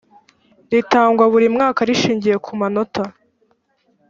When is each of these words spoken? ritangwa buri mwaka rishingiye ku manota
ritangwa 0.71 1.23
buri 1.33 1.47
mwaka 1.55 1.79
rishingiye 1.89 2.35
ku 2.45 2.51
manota 2.59 3.03